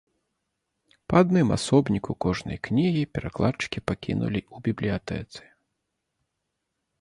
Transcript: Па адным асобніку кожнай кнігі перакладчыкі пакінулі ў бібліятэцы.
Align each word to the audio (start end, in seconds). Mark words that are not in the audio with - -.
Па 1.11 1.15
адным 1.25 1.47
асобніку 1.57 2.11
кожнай 2.25 2.57
кнігі 2.69 3.03
перакладчыкі 3.19 3.79
пакінулі 3.93 4.39
ў 4.55 4.67
бібліятэцы. 4.69 5.41